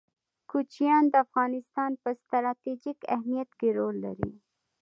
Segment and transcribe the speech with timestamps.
[0.49, 4.31] کوچیان د افغانستان په ستراتیژیک اهمیت کې رول لري.